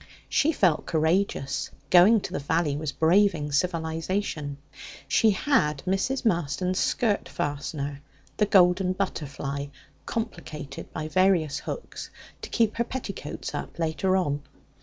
She 0.29 0.51
felt 0.51 0.87
courageous; 0.87 1.69
going 1.91 2.21
to 2.21 2.33
the 2.33 2.39
valley 2.39 2.75
was 2.75 2.91
braving 2.91 3.51
civilization. 3.51 4.57
She 5.07 5.29
had 5.29 5.83
Mrs. 5.85 6.25
Marston's 6.25 6.79
skirt 6.79 7.29
fastener 7.29 8.01
the 8.37 8.47
golden 8.47 8.93
butterfly, 8.93 9.67
complicated 10.07 10.91
by 10.91 11.07
various 11.07 11.59
hooks 11.59 12.09
to 12.41 12.49
keep 12.49 12.77
her 12.77 12.83
petticoats 12.83 13.53
up 13.53 13.77
later 13.77 14.17
on. 14.17 14.41